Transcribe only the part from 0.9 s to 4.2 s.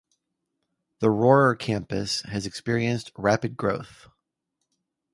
The Rohrer Campus has experienced rapid growth.